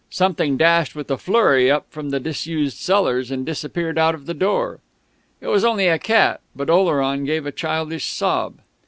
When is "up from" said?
1.69-2.09